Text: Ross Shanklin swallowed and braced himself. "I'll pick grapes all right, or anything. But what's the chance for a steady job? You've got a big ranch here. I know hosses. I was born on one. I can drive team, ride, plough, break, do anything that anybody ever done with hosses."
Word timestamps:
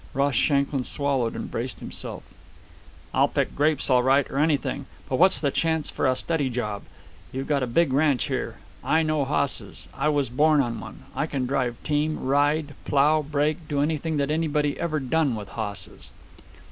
Ross 0.15 0.33
Shanklin 0.33 0.83
swallowed 0.83 1.35
and 1.35 1.51
braced 1.51 1.79
himself. 1.79 2.23
"I'll 3.13 3.27
pick 3.27 3.55
grapes 3.55 3.87
all 3.87 4.01
right, 4.01 4.27
or 4.31 4.39
anything. 4.39 4.87
But 5.07 5.17
what's 5.17 5.39
the 5.39 5.51
chance 5.51 5.91
for 5.91 6.07
a 6.07 6.15
steady 6.15 6.49
job? 6.49 6.81
You've 7.31 7.45
got 7.45 7.61
a 7.61 7.67
big 7.67 7.93
ranch 7.93 8.23
here. 8.23 8.57
I 8.83 9.03
know 9.03 9.25
hosses. 9.25 9.87
I 9.93 10.09
was 10.09 10.29
born 10.29 10.59
on 10.59 10.79
one. 10.79 11.03
I 11.15 11.27
can 11.27 11.45
drive 11.45 11.75
team, 11.83 12.19
ride, 12.19 12.73
plough, 12.83 13.21
break, 13.21 13.67
do 13.67 13.79
anything 13.79 14.17
that 14.17 14.31
anybody 14.31 14.75
ever 14.79 14.99
done 14.99 15.35
with 15.35 15.49
hosses." 15.49 16.09